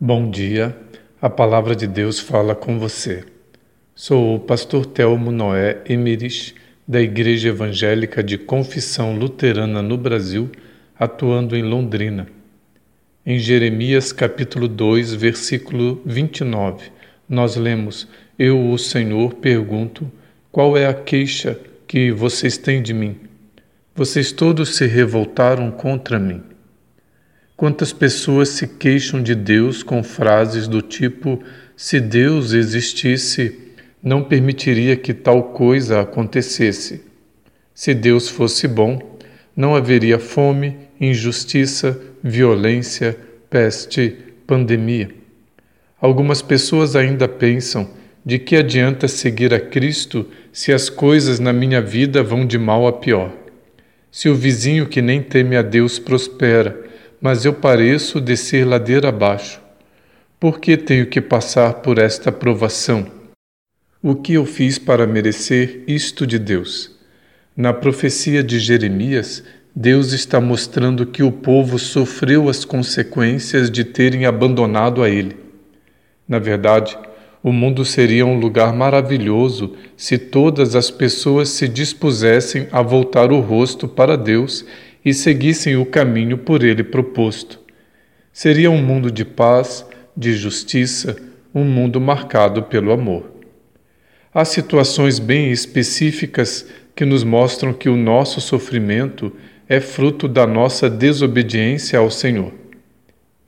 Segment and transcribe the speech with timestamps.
[0.00, 0.76] Bom dia,
[1.20, 3.24] a palavra de Deus fala com você.
[3.96, 6.54] Sou o pastor Telmo Noé Emerich,
[6.86, 10.52] da Igreja Evangélica de Confissão Luterana no Brasil,
[10.96, 12.28] atuando em Londrina.
[13.26, 16.92] Em Jeremias capítulo 2, versículo 29,
[17.28, 18.06] nós lemos:
[18.38, 20.08] Eu, o Senhor, pergunto:
[20.52, 21.58] qual é a queixa
[21.88, 23.16] que vocês têm de mim?
[23.96, 26.40] Vocês todos se revoltaram contra mim.
[27.58, 31.42] Quantas pessoas se queixam de Deus com frases do tipo:
[31.76, 33.58] se Deus existisse,
[34.00, 37.02] não permitiria que tal coisa acontecesse.
[37.74, 39.18] Se Deus fosse bom,
[39.56, 43.18] não haveria fome, injustiça, violência,
[43.50, 45.10] peste, pandemia.
[46.00, 47.90] Algumas pessoas ainda pensam
[48.24, 52.86] de que adianta seguir a Cristo se as coisas na minha vida vão de mal
[52.86, 53.32] a pior.
[54.12, 56.86] Se o vizinho que nem teme a Deus prospera,
[57.20, 59.60] mas eu pareço descer ladeira abaixo.
[60.38, 63.06] Por que tenho que passar por esta provação?
[64.00, 66.96] O que eu fiz para merecer isto de Deus?
[67.56, 69.42] Na profecia de Jeremias,
[69.74, 75.36] Deus está mostrando que o povo sofreu as consequências de terem abandonado a Ele.
[76.28, 76.96] Na verdade,
[77.42, 83.40] o mundo seria um lugar maravilhoso se todas as pessoas se dispusessem a voltar o
[83.40, 84.64] rosto para Deus
[85.08, 87.58] e seguissem o caminho por ele proposto.
[88.30, 91.16] Seria um mundo de paz, de justiça,
[91.54, 93.32] um mundo marcado pelo amor.
[94.34, 99.32] Há situações bem específicas que nos mostram que o nosso sofrimento
[99.66, 102.52] é fruto da nossa desobediência ao Senhor.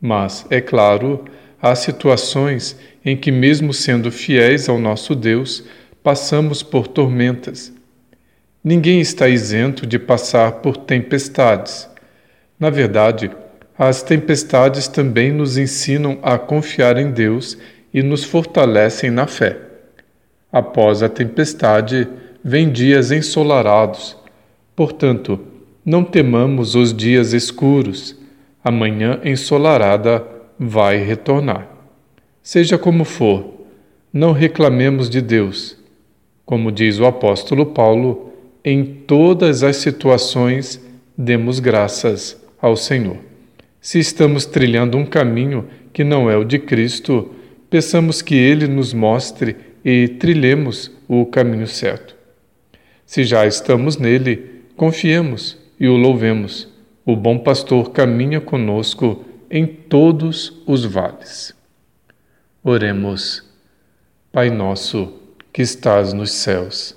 [0.00, 1.26] Mas, é claro,
[1.60, 2.74] há situações
[3.04, 5.62] em que, mesmo sendo fiéis ao nosso Deus,
[6.02, 7.70] passamos por tormentas
[8.62, 11.88] Ninguém está isento de passar por tempestades.
[12.58, 13.30] Na verdade,
[13.78, 17.56] as tempestades também nos ensinam a confiar em Deus
[17.92, 19.56] e nos fortalecem na fé.
[20.52, 22.06] Após a tempestade,
[22.44, 24.14] vem dias ensolarados.
[24.76, 25.40] Portanto,
[25.82, 28.14] não temamos os dias escuros.
[28.62, 30.22] A manhã ensolarada
[30.58, 31.66] vai retornar.
[32.42, 33.54] Seja como for,
[34.12, 35.78] não reclamemos de Deus.
[36.44, 38.30] Como diz o apóstolo Paulo,
[38.64, 40.80] em todas as situações,
[41.16, 43.16] demos graças ao Senhor.
[43.80, 47.34] Se estamos trilhando um caminho que não é o de Cristo,
[47.68, 52.14] peçamos que Ele nos mostre e trilhemos o caminho certo.
[53.06, 56.68] Se já estamos nele, confiemos e o louvemos.
[57.04, 61.54] O bom pastor caminha conosco em todos os vales.
[62.62, 63.42] Oremos.
[64.30, 65.12] Pai nosso,
[65.52, 66.96] que estás nos céus,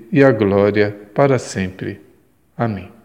[0.11, 2.01] e a glória para sempre.
[2.57, 3.00] Amém.